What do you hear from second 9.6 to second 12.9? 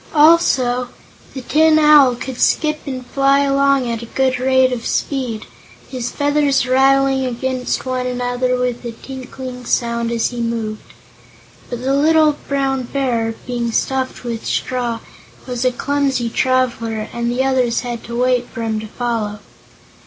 sound as he moved. But the little Brown